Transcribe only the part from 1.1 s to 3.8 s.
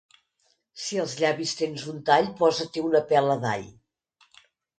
llavis tens un tall, posa-t'hi una pela d'all.